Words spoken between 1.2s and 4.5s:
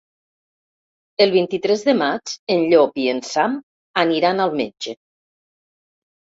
El vint-i-tres de maig en Llop i en Sam aniran